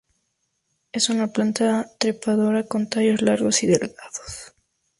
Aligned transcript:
Es 0.91 1.09
una 1.11 1.27
planta 1.27 1.85
trepadora, 1.99 2.63
con 2.63 2.89
tallos 2.89 3.21
largos 3.21 3.61
y 3.61 3.67
delgados. 3.67 4.55